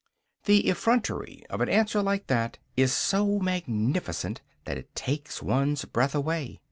The 0.45 0.67
effrontery 0.67 1.43
of 1.51 1.61
an 1.61 1.69
answer 1.69 2.01
like 2.01 2.25
that 2.25 2.57
is 2.75 2.91
so 2.91 3.37
magnificent 3.37 4.41
that 4.65 4.79
it 4.79 4.95
takes 4.95 5.43
one's 5.43 5.85
breath 5.85 6.15
away. 6.15 6.59